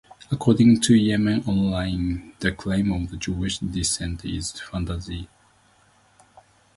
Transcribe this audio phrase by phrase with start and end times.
[0.31, 5.29] According to "YemenOnline", the claim of Jewish descent is a "fantasy".